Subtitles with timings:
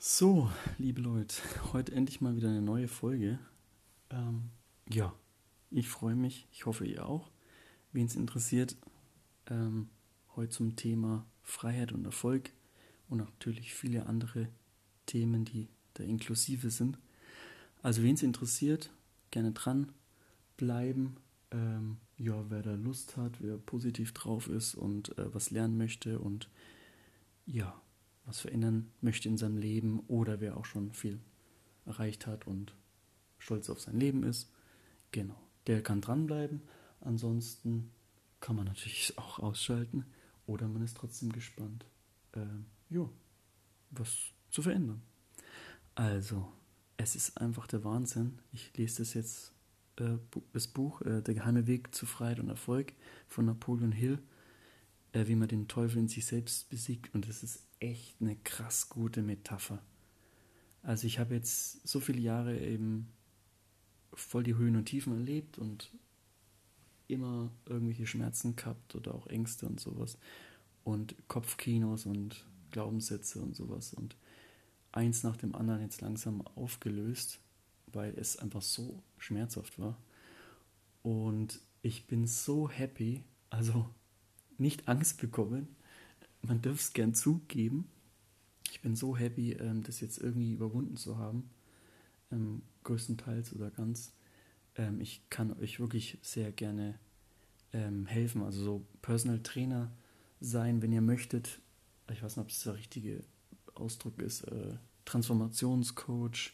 [0.00, 0.48] So,
[0.78, 1.42] liebe Leute,
[1.72, 3.40] heute endlich mal wieder eine neue Folge.
[4.10, 4.50] Ähm,
[4.88, 5.12] ja,
[5.72, 7.32] ich freue mich, ich hoffe ihr auch.
[7.90, 8.76] Wen es interessiert,
[9.50, 9.88] ähm,
[10.36, 12.52] heute zum Thema Freiheit und Erfolg
[13.08, 14.48] und natürlich viele andere
[15.06, 16.96] Themen, die da inklusive sind.
[17.82, 18.92] Also wen es interessiert,
[19.32, 19.90] gerne dran
[20.56, 21.16] bleiben.
[21.50, 26.20] Ähm, ja, wer da Lust hat, wer positiv drauf ist und äh, was lernen möchte
[26.20, 26.48] und
[27.46, 27.82] ja,
[28.28, 31.18] was verändern möchte in seinem Leben oder wer auch schon viel
[31.86, 32.74] erreicht hat und
[33.38, 34.52] stolz auf sein Leben ist.
[35.12, 36.60] Genau, der kann dranbleiben.
[37.00, 37.90] Ansonsten
[38.40, 40.04] kann man natürlich auch ausschalten
[40.46, 41.86] oder man ist trotzdem gespannt,
[42.32, 42.44] äh,
[42.90, 43.10] jo,
[43.90, 44.14] was
[44.50, 45.02] zu verändern.
[45.94, 46.52] Also,
[46.98, 48.38] es ist einfach der Wahnsinn.
[48.52, 49.52] Ich lese das jetzt,
[49.96, 50.18] äh,
[50.52, 52.92] das Buch äh, Der geheime Weg zu Freiheit und Erfolg
[53.26, 54.18] von Napoleon Hill,
[55.12, 57.14] äh, wie man den Teufel in sich selbst besiegt.
[57.14, 59.82] Und es ist echt eine krass gute Metapher.
[60.82, 63.08] Also ich habe jetzt so viele Jahre eben
[64.12, 65.90] voll die Höhen und Tiefen erlebt und
[67.08, 70.18] immer irgendwelche Schmerzen gehabt oder auch Ängste und sowas
[70.84, 74.16] und Kopfkinos und Glaubenssätze und sowas und
[74.92, 77.40] eins nach dem anderen jetzt langsam aufgelöst,
[77.86, 79.98] weil es einfach so schmerzhaft war.
[81.02, 83.88] Und ich bin so happy, also
[84.58, 85.68] nicht Angst bekommen,
[86.42, 87.88] man dürfte es gern zugeben.
[88.70, 91.50] Ich bin so happy, ähm, das jetzt irgendwie überwunden zu haben,
[92.30, 94.12] ähm, größtenteils oder ganz.
[94.76, 96.98] Ähm, ich kann euch wirklich sehr gerne
[97.72, 99.90] ähm, helfen, also so Personal Trainer
[100.40, 101.60] sein, wenn ihr möchtet.
[102.12, 103.24] Ich weiß nicht, ob das der richtige
[103.74, 104.42] Ausdruck ist.
[104.44, 106.52] Äh, Transformationscoach,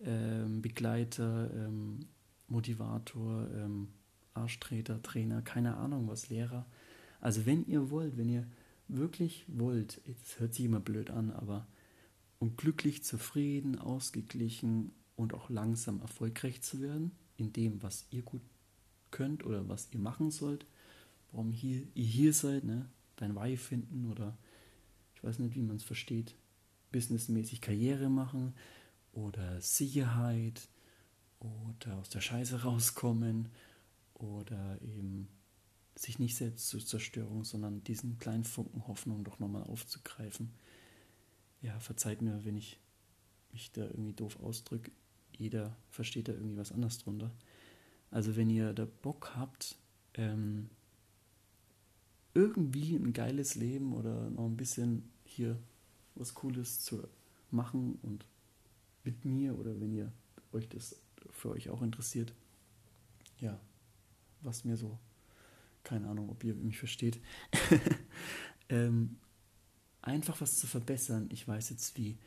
[0.00, 2.06] ähm, Begleiter, ähm,
[2.48, 3.48] Motivator,
[4.34, 6.64] Arschtreter, Trainer, keine Ahnung was, Lehrer.
[7.20, 8.46] Also wenn ihr wollt, wenn ihr
[8.88, 11.66] wirklich wollt, es hört sich immer blöd an, aber
[12.38, 18.42] um glücklich, zufrieden, ausgeglichen und auch langsam erfolgreich zu werden, in dem, was ihr gut
[19.10, 20.66] könnt oder was ihr machen sollt,
[21.32, 22.88] warum hier, ihr hier seid, ne?
[23.16, 24.36] dein Why finden oder
[25.14, 26.34] ich weiß nicht, wie man es versteht,
[26.92, 28.54] businessmäßig Karriere machen
[29.12, 30.68] oder Sicherheit
[31.40, 33.48] oder aus der Scheiße rauskommen
[34.14, 35.28] oder eben
[35.96, 40.50] sich nicht selbst zur Zerstörung, sondern diesen kleinen Funken Hoffnung doch nochmal aufzugreifen.
[41.62, 42.78] Ja, verzeiht mir, wenn ich
[43.52, 44.90] mich da irgendwie doof ausdrücke.
[45.32, 47.30] Jeder versteht da irgendwie was anderes drunter.
[48.10, 49.76] Also wenn ihr da Bock habt,
[50.14, 50.68] ähm,
[52.34, 55.58] irgendwie ein geiles Leben oder noch ein bisschen hier
[56.14, 57.02] was Cooles zu
[57.50, 58.26] machen und
[59.04, 60.12] mit mir oder wenn ihr
[60.52, 60.96] euch das
[61.30, 62.34] für euch auch interessiert,
[63.38, 63.58] ja,
[64.42, 64.98] was mir so
[65.86, 67.20] keine Ahnung, ob ihr mich versteht,
[68.68, 69.16] ähm,
[70.02, 71.28] einfach was zu verbessern.
[71.32, 72.18] Ich weiß jetzt wie.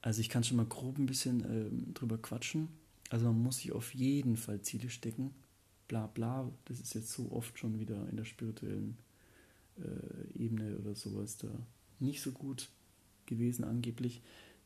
[0.00, 2.68] Also ich kann schon mal grob ein bisschen ähm, drüber quatschen.
[3.10, 5.32] Also man muss sich auf jeden Fall Ziele stecken.
[5.86, 8.96] Bla bla, das ist jetzt so oft schon wieder in der spirituellen
[9.76, 11.48] äh, Ebene oder sowas da
[12.00, 12.70] nicht so gut
[13.26, 14.22] gewesen angeblich.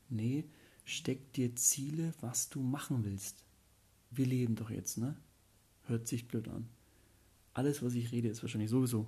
[0.07, 0.45] Nee,
[0.85, 3.43] steck dir Ziele, was du machen willst.
[4.11, 5.17] Wir leben doch jetzt, ne?
[5.83, 6.69] Hört sich blöd an
[7.57, 9.07] alles, was ich rede, ist wahrscheinlich sowieso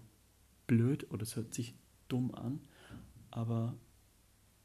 [0.65, 1.75] blöd oder es hört sich
[2.07, 2.59] dumm an,
[3.29, 3.75] aber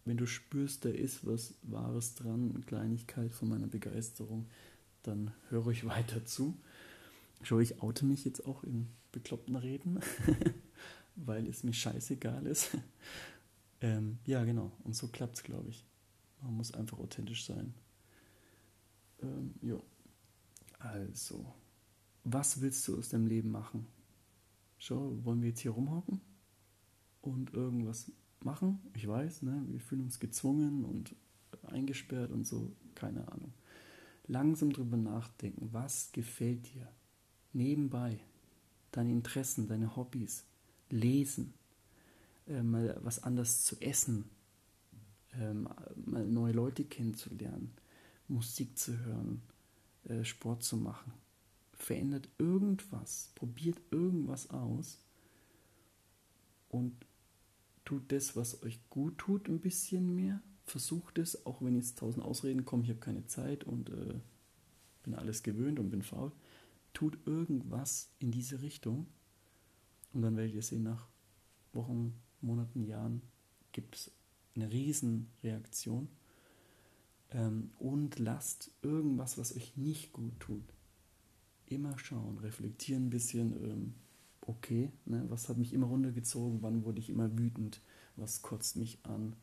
[0.07, 4.49] wenn du spürst, da ist was Wahres dran, eine Kleinigkeit von meiner Begeisterung,
[5.03, 6.59] dann höre ich weiter zu.
[7.43, 10.01] Schau, ich oute mich jetzt auch in bekloppten Reden,
[11.17, 12.77] weil es mir scheißegal ist.
[13.83, 14.73] ähm, ja, genau.
[14.85, 15.85] Und so klappt es, glaube ich.
[16.41, 17.75] Man muss einfach authentisch sein.
[19.23, 19.85] Ähm, jo.
[20.79, 21.55] Also
[22.25, 23.87] was willst du aus deinem Leben machen?
[24.79, 26.21] Schau, wollen wir jetzt hier rumhocken
[27.23, 28.81] und irgendwas machen?
[28.95, 31.15] Ich weiß, ne, wir fühlen uns gezwungen und
[31.67, 33.53] eingesperrt und so, keine Ahnung.
[34.27, 36.89] Langsam drüber nachdenken, was gefällt dir?
[37.53, 38.19] Nebenbei,
[38.91, 40.45] deine Interessen, deine Hobbys,
[40.91, 41.55] lesen,
[42.47, 44.25] äh, mal was anderes zu essen,
[45.33, 47.73] äh, mal neue Leute kennenzulernen,
[48.29, 49.43] Musik zu hören,
[50.05, 51.13] äh, Sport zu machen
[51.77, 54.99] verändert irgendwas, probiert irgendwas aus
[56.69, 56.95] und
[57.85, 60.41] tut das, was euch gut tut, ein bisschen mehr.
[60.65, 64.15] Versucht es, auch wenn jetzt tausend Ausreden kommen, ich habe keine Zeit und äh,
[65.03, 66.33] bin alles gewöhnt und bin faul.
[66.95, 69.07] Tut irgendwas in diese Richtung
[70.15, 71.07] und dann werdet ihr sehen, nach
[71.73, 73.21] Wochen, Monaten, Jahren
[73.73, 74.11] gibt es
[74.55, 76.09] eine Riesenreaktion.
[77.31, 80.63] Ähm, und lasst irgendwas, was euch nicht gut tut,
[81.67, 83.95] immer schauen, reflektieren ein bisschen, ähm,
[84.43, 87.81] okay, ne, was hat mich immer runtergezogen, wann wurde ich immer wütend,
[88.17, 89.35] was kotzt mich an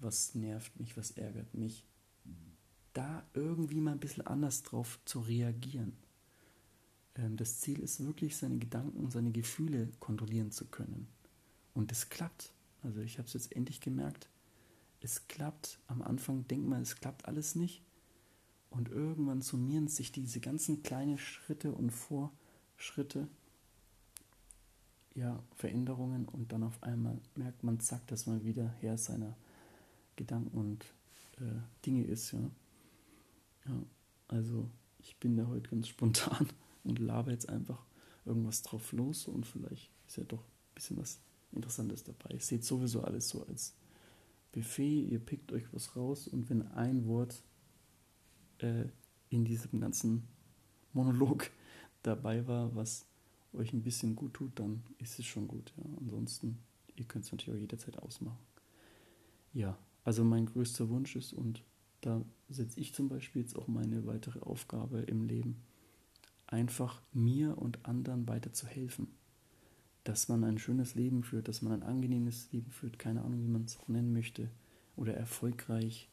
[0.00, 1.84] was nervt mich, was ärgert mich.
[2.92, 5.92] Da irgendwie mal ein bisschen anders drauf zu reagieren.
[7.14, 11.08] Ähm, das Ziel ist wirklich, seine Gedanken, seine Gefühle kontrollieren zu können.
[11.74, 12.52] Und es klappt.
[12.82, 14.28] Also ich habe es jetzt endlich gemerkt.
[15.00, 15.78] Es klappt.
[15.86, 17.82] Am Anfang denkt man, es klappt alles nicht.
[18.70, 23.28] Und irgendwann summieren sich diese ganzen kleinen Schritte und Vorschritte,
[25.14, 29.36] ja, Veränderungen und dann auf einmal merkt man, zack, dass man wieder Herr seiner
[30.16, 30.84] Gedanken und
[31.40, 32.50] äh, Dinge ist, ja.
[33.66, 33.82] Ja,
[34.28, 34.68] also
[34.98, 36.48] ich bin da heute ganz spontan
[36.84, 37.84] und laber jetzt einfach
[38.24, 41.20] irgendwas drauf los und vielleicht ist ja doch ein bisschen was
[41.52, 42.34] Interessantes dabei.
[42.34, 43.74] Ihr seht sowieso alles so als
[44.52, 47.42] Buffet, ihr pickt euch was raus und wenn ein Wort
[48.62, 48.86] äh,
[49.30, 50.24] in diesem ganzen
[50.92, 51.50] Monolog
[52.02, 53.06] dabei war, was
[53.52, 55.72] euch ein bisschen gut tut, dann ist es schon gut.
[55.76, 55.84] Ja.
[56.00, 56.58] Ansonsten,
[56.96, 58.38] ihr könnt es natürlich auch jederzeit ausmachen.
[59.52, 61.62] Ja, also mein größter Wunsch ist, und
[62.00, 65.62] da setze ich zum Beispiel jetzt auch meine weitere Aufgabe im Leben,
[66.46, 69.08] einfach mir und anderen weiter zu helfen.
[70.04, 73.48] Dass man ein schönes Leben führt, dass man ein angenehmes Leben führt, keine Ahnung, wie
[73.50, 74.50] man es auch nennen möchte,
[74.96, 76.08] oder erfolgreich,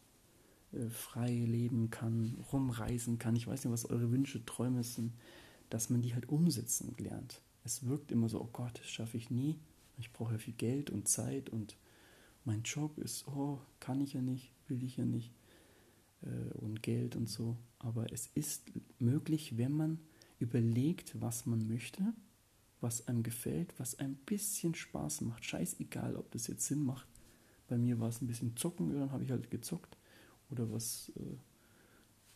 [0.89, 3.35] frei leben kann, rumreisen kann.
[3.35, 5.13] Ich weiß nicht, was eure Wünsche, Träume sind,
[5.69, 7.41] dass man die halt umsetzen lernt.
[7.63, 9.57] Es wirkt immer so, oh Gott, das schaffe ich nie.
[9.97, 11.77] Ich brauche ja viel Geld und Zeit und
[12.43, 15.31] mein Job ist, oh, kann ich ja nicht, will ich ja nicht
[16.21, 17.57] äh, und Geld und so.
[17.79, 19.99] Aber es ist möglich, wenn man
[20.39, 22.13] überlegt, was man möchte,
[22.81, 25.45] was einem gefällt, was ein bisschen Spaß macht.
[25.45, 27.07] Scheißegal, ob das jetzt Sinn macht.
[27.67, 29.97] Bei mir war es ein bisschen zocken, dann habe ich halt gezockt.
[30.49, 31.37] Oder was, äh,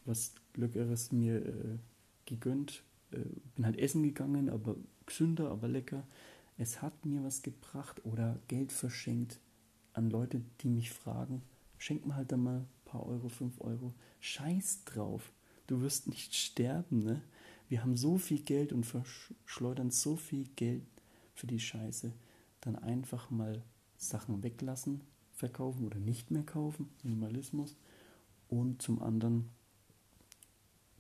[0.06, 1.78] was Leckeres mir äh,
[2.26, 2.84] gegönnt.
[3.12, 3.20] Äh,
[3.56, 4.76] bin halt essen gegangen, aber
[5.06, 6.06] gesünder, aber lecker.
[6.58, 9.40] Es hat mir was gebracht oder Geld verschenkt
[9.94, 11.42] an Leute, die mich fragen.
[11.78, 13.94] Schenk mir halt dann mal ein paar Euro, fünf Euro.
[14.20, 15.32] Scheiß drauf.
[15.68, 17.22] Du wirst nicht sterben, ne?
[17.70, 20.84] Wir haben so viel Geld und verschleudern so viel Geld
[21.36, 22.12] für die Scheiße.
[22.62, 23.64] Dann einfach mal
[23.96, 25.02] Sachen weglassen,
[25.34, 26.90] verkaufen oder nicht mehr kaufen.
[27.04, 27.78] Minimalismus.
[28.50, 29.50] Und zum anderen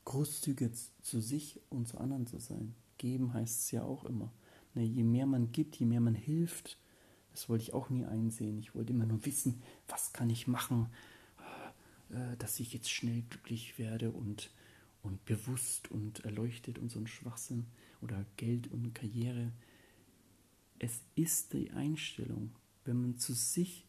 [0.05, 2.73] großzügig zu sich und zu anderen zu sein.
[2.97, 4.31] Geben heißt es ja auch immer.
[4.75, 6.77] Ne, je mehr man gibt, je mehr man hilft,
[7.31, 8.59] das wollte ich auch nie einsehen.
[8.59, 10.87] Ich wollte immer nur wissen, was kann ich machen,
[12.11, 14.51] äh, dass ich jetzt schnell glücklich werde und
[15.01, 17.65] und bewusst und erleuchtet und so ein Schwachsinn
[18.01, 19.51] oder Geld und Karriere.
[20.77, 22.51] Es ist die Einstellung,
[22.85, 23.85] wenn man zu sich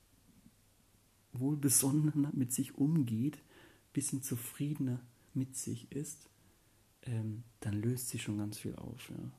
[1.33, 3.39] wohlbesonnener mit sich umgeht,
[3.93, 5.01] bisschen zufriedener
[5.35, 6.29] mit sich ist,
[7.03, 9.11] ähm, dann löst sich schon ganz viel auf.
[9.11, 9.31] Ja.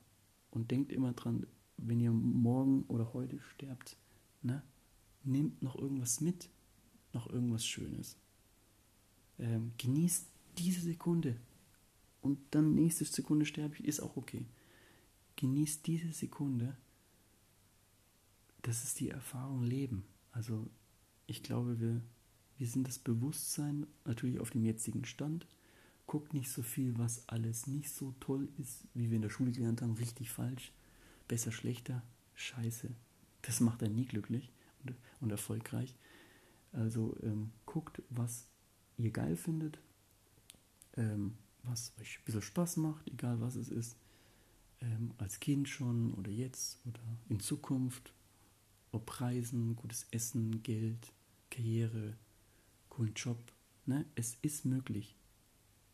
[0.50, 1.46] Und denkt immer dran,
[1.76, 3.96] wenn ihr morgen oder heute sterbt,
[4.42, 4.62] ne,
[5.24, 6.50] nehmt noch irgendwas mit,
[7.12, 8.16] noch irgendwas Schönes.
[9.38, 10.26] Ähm, genießt
[10.58, 11.36] diese Sekunde,
[12.22, 14.46] und dann nächste Sekunde sterbe ich, ist auch okay.
[15.36, 16.76] Genießt diese Sekunde.
[18.62, 20.04] Das ist die Erfahrung Leben.
[20.30, 20.70] Also
[21.26, 22.00] ich glaube, wir,
[22.62, 25.48] wir sind das Bewusstsein natürlich auf dem jetzigen Stand.
[26.06, 29.50] Guckt nicht so viel, was alles nicht so toll ist, wie wir in der Schule
[29.50, 29.94] gelernt haben.
[29.94, 30.70] Richtig falsch,
[31.26, 32.04] besser, schlechter,
[32.36, 32.88] scheiße.
[33.42, 34.52] Das macht einen nie glücklich
[34.84, 35.96] und, und erfolgreich.
[36.70, 38.46] Also ähm, guckt, was
[38.96, 39.80] ihr geil findet.
[40.96, 43.96] Ähm, was euch ein bisschen Spaß macht, egal was es ist,
[44.80, 48.12] ähm, als Kind schon oder jetzt oder in Zukunft,
[48.92, 51.12] ob Reisen, gutes Essen, Geld,
[51.50, 52.14] Karriere,
[52.92, 53.38] coolen Job,
[53.86, 54.04] ne?
[54.16, 55.16] es ist möglich.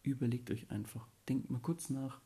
[0.03, 2.21] Überlegt euch einfach, denkt mal kurz nach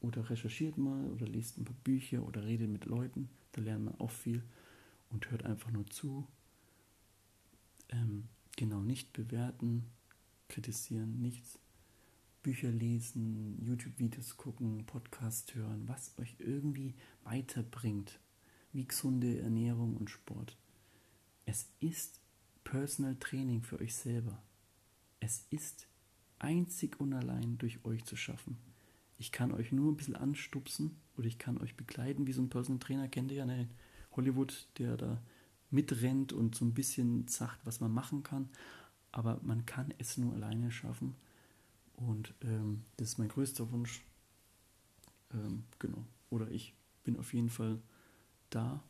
[0.00, 4.00] oder recherchiert mal oder lest ein paar Bücher oder redet mit Leuten, da lernt man
[4.00, 4.42] auch viel
[5.10, 6.26] und hört einfach nur zu.
[7.90, 9.84] Ähm, genau, nicht bewerten,
[10.48, 11.58] kritisieren, nichts
[12.42, 18.18] Bücher lesen, YouTube-Videos gucken, Podcast hören, was euch irgendwie weiterbringt,
[18.72, 20.56] wie gesunde Ernährung und Sport.
[21.44, 22.20] Es ist
[22.66, 24.42] Personal Training für euch selber.
[25.20, 25.86] Es ist
[26.40, 28.58] einzig und allein durch euch zu schaffen.
[29.18, 32.50] Ich kann euch nur ein bisschen anstupsen oder ich kann euch begleiten, wie so ein
[32.50, 33.70] Personal Trainer kennt ihr ja in
[34.16, 35.22] Hollywood, der da
[35.70, 38.48] mitrennt und so ein bisschen sagt, was man machen kann.
[39.12, 41.14] Aber man kann es nur alleine schaffen
[41.94, 44.02] und ähm, das ist mein größter Wunsch.
[45.32, 46.04] Ähm, genau.
[46.30, 47.80] Oder ich bin auf jeden Fall
[48.50, 48.82] da.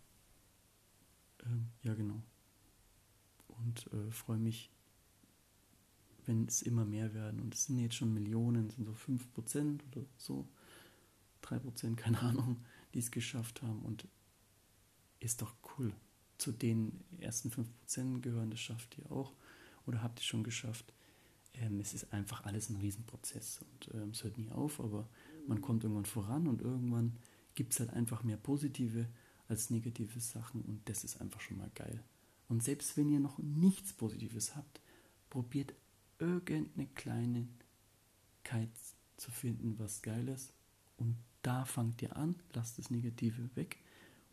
[1.45, 2.23] Ähm, ja, genau.
[3.58, 4.70] Und äh, freue mich,
[6.26, 7.40] wenn es immer mehr werden.
[7.40, 10.46] Und es sind jetzt schon Millionen, sind so 5% oder so.
[11.42, 13.82] 3%, keine Ahnung, die es geschafft haben.
[13.82, 14.06] Und
[15.20, 15.92] ist doch cool.
[16.38, 19.32] Zu den ersten 5% gehören, das schafft ihr auch.
[19.86, 20.92] oder habt ihr schon geschafft.
[21.54, 25.08] Ähm, es ist einfach alles ein Riesenprozess und ähm, es hört nie auf, aber
[25.46, 27.16] man kommt irgendwann voran und irgendwann
[27.54, 29.06] gibt es halt einfach mehr positive
[29.48, 32.02] als negative Sachen und das ist einfach schon mal geil.
[32.48, 34.80] Und selbst wenn ihr noch nichts Positives habt,
[35.30, 35.74] probiert
[36.18, 38.70] irgendeine Kleinigkeit
[39.16, 40.52] zu finden, was geil ist.
[40.96, 43.78] Und da fangt ihr an, lasst das Negative weg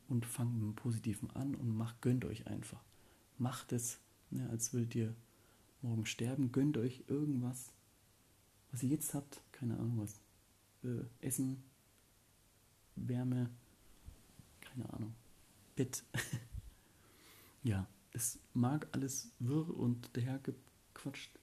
[0.07, 2.81] und fangt mit dem Positiven an und macht, gönnt euch einfach.
[3.37, 5.15] Macht es, ne, als würdet ihr
[5.81, 7.71] morgen sterben, gönnt euch irgendwas,
[8.71, 10.19] was ihr jetzt habt, keine Ahnung was,
[10.83, 11.63] äh, Essen,
[12.95, 13.49] Wärme,
[14.61, 15.13] keine Ahnung,
[15.75, 16.03] Bett.
[17.63, 21.37] ja, es mag alles wirr und dahergequatscht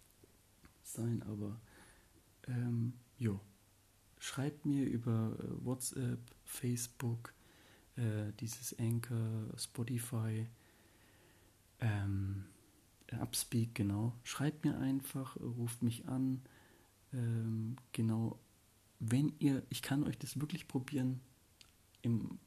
[0.82, 1.60] sein, aber
[2.46, 3.40] ähm, jo,
[4.18, 7.34] schreibt mir über äh, WhatsApp, Facebook,
[7.96, 10.46] äh, dieses Anchor, Spotify,
[11.80, 12.44] ähm,
[13.20, 14.14] Upspeak, genau.
[14.22, 16.42] Schreibt mir einfach, ruft mich an.
[17.12, 18.38] Ähm, genau,
[19.00, 21.20] wenn ihr, ich kann euch das wirklich probieren,
[22.02, 22.38] im,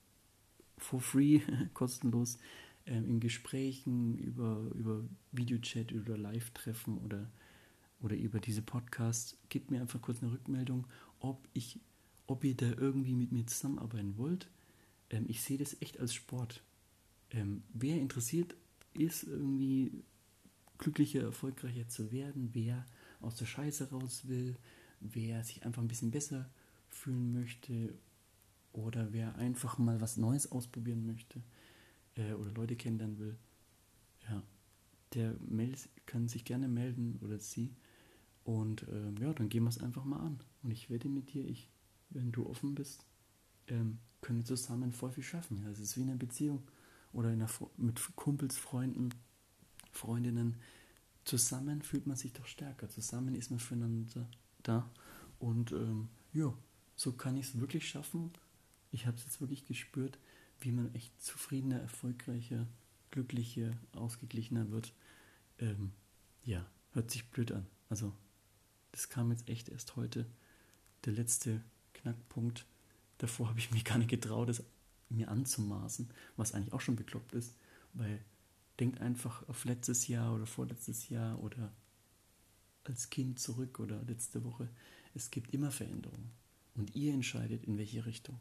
[0.78, 1.42] for free,
[1.74, 2.38] kostenlos,
[2.86, 7.32] ähm, in Gesprächen, über, über Videochat, über Live-Treffen oder,
[8.02, 9.38] oder über diese Podcasts.
[9.50, 10.88] Gebt mir einfach kurz eine Rückmeldung,
[11.20, 11.80] ob, ich,
[12.28, 14.50] ob ihr da irgendwie mit mir zusammenarbeiten wollt.
[15.10, 16.62] Ähm, ich sehe das echt als Sport.
[17.32, 18.56] Ähm, wer interessiert
[18.94, 20.04] ist, irgendwie
[20.78, 22.86] glücklicher, erfolgreicher zu werden, wer
[23.22, 24.58] aus der Scheiße raus will,
[25.00, 26.50] wer sich einfach ein bisschen besser
[26.90, 27.94] fühlen möchte
[28.74, 31.42] oder wer einfach mal was Neues ausprobieren möchte
[32.16, 33.38] äh, oder Leute kennenlernen will,
[34.30, 34.44] ja,
[35.14, 37.76] der meldet, kann sich gerne melden oder sie.
[38.44, 40.40] Und ähm, ja, dann gehen wir es einfach mal an.
[40.64, 41.70] Und ich wette mit dir, ich,
[42.10, 43.06] wenn du offen bist,
[43.68, 45.58] ähm, können wir zusammen voll viel schaffen.
[45.64, 46.64] Ja, es ist wie in einer Beziehung
[47.12, 49.10] oder in einer, mit Kumpels, Freunden,
[49.92, 50.58] Freundinnen.
[51.26, 52.90] Zusammen fühlt man sich doch stärker.
[52.90, 54.28] Zusammen ist man füreinander
[54.62, 54.90] da.
[55.40, 56.54] Und ähm, ja,
[56.96, 58.32] so kann ich es wirklich schaffen.
[58.92, 60.18] Ich habe es jetzt wirklich gespürt,
[60.64, 62.68] wie man echt zufriedener, erfolgreicher,
[63.12, 64.94] glücklicher, ausgeglichener wird.
[65.60, 65.92] Ähm,
[66.44, 67.66] ja, hört sich blöd an.
[67.90, 68.14] Also,
[68.92, 70.26] das kam jetzt echt erst heute.
[71.06, 71.62] Der letzte
[71.94, 72.66] Knackpunkt.
[73.18, 74.64] Davor habe ich mir gar nicht getraut, es
[75.10, 77.56] mir anzumaßen, was eigentlich auch schon bekloppt ist,
[77.94, 78.20] weil
[78.80, 81.72] denkt einfach auf letztes Jahr oder vorletztes Jahr oder
[82.84, 84.70] als Kind zurück oder letzte Woche.
[85.14, 86.32] Es gibt immer Veränderungen
[86.76, 88.40] und ihr entscheidet, in welche Richtung.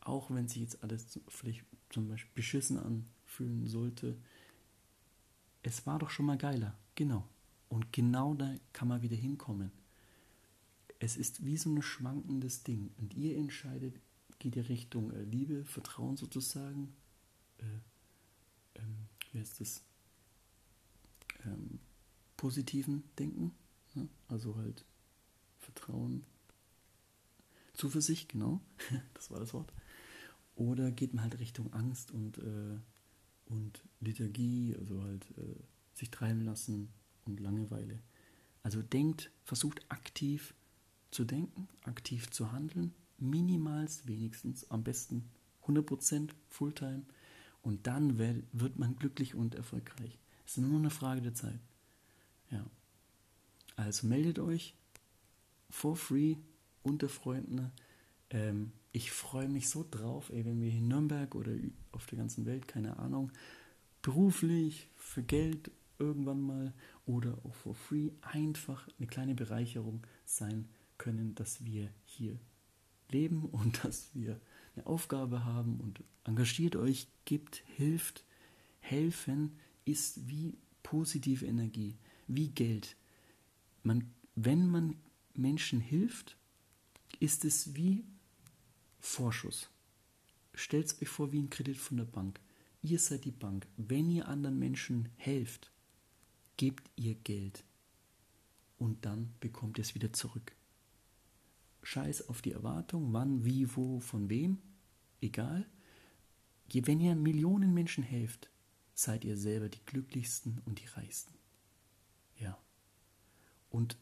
[0.00, 4.16] Auch wenn sich jetzt alles vielleicht zum Beispiel beschissen anfühlen sollte,
[5.62, 6.76] es war doch schon mal geiler.
[6.94, 7.28] Genau.
[7.68, 9.70] Und genau da kann man wieder hinkommen.
[10.98, 12.90] Es ist wie so ein schwankendes Ding.
[12.98, 14.00] Und ihr entscheidet,
[14.38, 16.94] geht ihr Richtung äh, Liebe, Vertrauen sozusagen.
[17.58, 19.82] Äh, ähm, wie heißt das?
[21.44, 21.78] Ähm,
[22.36, 23.52] positiven Denken.
[23.94, 24.08] Ne?
[24.28, 24.84] Also halt
[25.58, 26.24] Vertrauen,
[27.74, 28.60] Zuversicht, genau.
[29.14, 29.72] das war das Wort.
[30.60, 32.78] Oder geht man halt Richtung Angst und, äh,
[33.46, 35.56] und Liturgie, also halt äh,
[35.94, 36.90] sich treiben lassen
[37.24, 37.98] und Langeweile.
[38.62, 40.52] Also denkt, versucht aktiv
[41.10, 45.24] zu denken, aktiv zu handeln, minimals wenigstens, am besten
[45.66, 47.04] 100% Fulltime
[47.62, 50.18] und dann wird man glücklich und erfolgreich.
[50.44, 51.60] Es ist nur eine Frage der Zeit.
[52.50, 52.66] Ja.
[53.76, 54.74] Also meldet euch
[55.70, 56.36] for free
[56.82, 57.72] unter Freunden.
[58.28, 61.52] Ähm, ich freue mich so drauf, ey, wenn wir in Nürnberg oder
[61.92, 63.30] auf der ganzen Welt, keine Ahnung,
[64.02, 66.74] beruflich, für Geld irgendwann mal
[67.06, 70.68] oder auch for free einfach eine kleine Bereicherung sein
[70.98, 72.38] können, dass wir hier
[73.10, 74.40] leben und dass wir
[74.74, 78.24] eine Aufgabe haben und engagiert euch, gibt, hilft.
[78.80, 82.96] Helfen ist wie positive Energie, wie Geld.
[83.82, 84.96] Man, wenn man
[85.34, 86.36] Menschen hilft,
[87.18, 88.04] ist es wie
[89.00, 89.70] Vorschuss.
[90.54, 92.40] Stellt es euch vor wie ein Kredit von der Bank.
[92.82, 93.66] Ihr seid die Bank.
[93.76, 95.70] Wenn ihr anderen Menschen helft,
[96.56, 97.64] gebt ihr Geld
[98.78, 100.54] und dann bekommt ihr es wieder zurück.
[101.82, 104.58] Scheiß auf die Erwartung, wann, wie, wo, von wem,
[105.20, 105.66] egal.
[106.72, 108.50] Wenn ihr Millionen Menschen helft,
[108.94, 111.34] seid ihr selber die glücklichsten und die reichsten.
[112.38, 112.58] Ja.
[113.70, 113.96] Und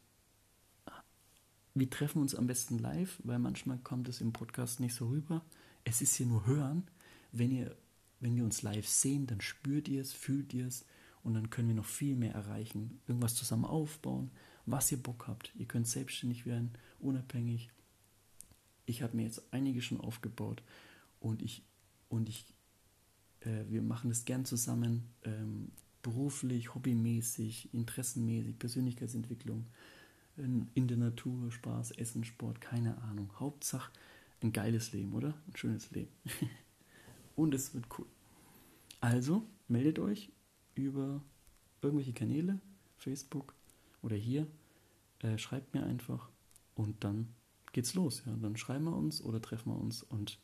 [1.79, 5.45] wir treffen uns am besten live, weil manchmal kommt es im Podcast nicht so rüber.
[5.85, 6.85] Es ist hier nur hören.
[7.33, 7.77] Wenn ihr,
[8.21, 10.85] wenn wir uns live sehen, dann spürt ihr es, fühlt ihr es
[11.23, 13.01] und dann können wir noch viel mehr erreichen.
[13.07, 14.31] Irgendwas zusammen aufbauen,
[14.67, 15.53] was ihr Bock habt.
[15.57, 17.71] Ihr könnt selbstständig werden, unabhängig.
[18.87, 20.63] Ich habe mir jetzt einige schon aufgebaut
[21.21, 21.63] und ich
[22.09, 22.47] und ich
[23.41, 25.05] äh, wir machen das gern zusammen.
[25.25, 25.71] Ähm,
[26.03, 29.67] beruflich, hobbymäßig, interessenmäßig, Persönlichkeitsentwicklung,
[30.39, 33.31] in, der Natur, Spaß, Essen, Sport, keine Ahnung.
[33.39, 33.93] Hauptsache
[34.41, 35.35] ein geiles Leben, oder?
[35.47, 36.13] Ein schönes Leben.
[37.37, 38.07] Und es wird cool.
[39.01, 40.31] Also meldet euch
[40.75, 41.23] über
[41.83, 42.61] irgendwelche Kanäle,
[42.97, 43.55] Facebook
[44.03, 44.47] oder hier.
[45.21, 46.29] Äh, schreibt mir einfach
[46.75, 47.29] und dann
[47.73, 48.23] geht's los.
[48.27, 48.35] Ja.
[48.41, 50.39] Dann schreiben wir uns oder treffen wir uns und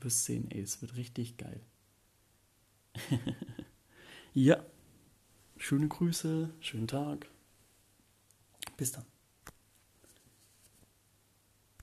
[0.00, 1.60] wirst sehen, ey, es wird richtig geil.
[4.34, 4.64] ja.
[5.58, 7.28] Schöne Grüße, schönen Tag.
[8.76, 9.04] Bis dann.